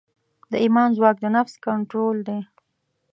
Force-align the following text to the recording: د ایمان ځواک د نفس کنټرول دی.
د 0.51 0.53
ایمان 0.63 0.89
ځواک 0.97 1.15
د 1.21 1.25
نفس 1.35 1.53
کنټرول 1.67 2.17
دی. 2.27 2.39